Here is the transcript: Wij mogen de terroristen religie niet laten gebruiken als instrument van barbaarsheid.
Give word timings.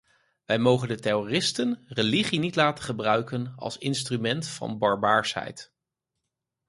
Wij 0.45 0.59
mogen 0.59 0.87
de 0.87 0.99
terroristen 0.99 1.83
religie 1.87 2.39
niet 2.39 2.55
laten 2.55 2.83
gebruiken 2.83 3.53
als 3.55 3.77
instrument 3.77 4.47
van 4.47 4.77
barbaarsheid. 4.77 5.73